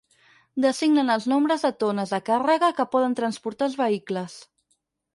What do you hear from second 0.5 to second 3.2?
Designen els nombres de tones de càrrega que poden